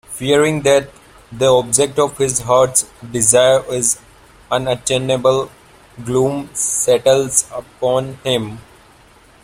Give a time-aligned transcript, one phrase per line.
[0.07, 0.89] Fearing that
[1.31, 3.99] the object of his heart's desire is
[4.49, 5.51] unattainable,
[6.03, 8.57] gloom settles upon him.